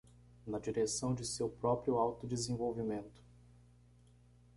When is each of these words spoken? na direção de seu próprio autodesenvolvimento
na 0.47 0.57
direção 0.57 1.13
de 1.13 1.23
seu 1.23 1.47
próprio 1.47 1.95
autodesenvolvimento 1.95 3.21